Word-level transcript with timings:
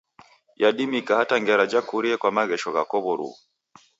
Yadimika 0.61 1.15
hata 1.19 1.35
ngera 1.41 1.65
jakurie 1.71 2.15
kwa 2.21 2.31
maghesho 2.37 2.69
ghako 2.75 2.95
w'oruw'u. 3.03 3.37